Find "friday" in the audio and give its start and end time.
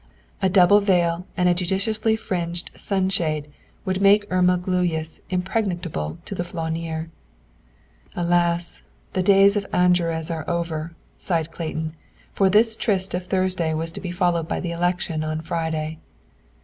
15.41-15.99